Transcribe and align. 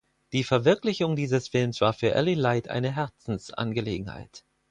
Die 0.33 0.43
Verwirklichung 0.43 1.15
dieses 1.15 1.47
Films 1.49 1.79
war 1.79 1.93
für 1.93 2.15
Allie 2.15 2.33
Light 2.33 2.67
eine 2.69 2.95
Herzensangelegenheit. 2.95 4.45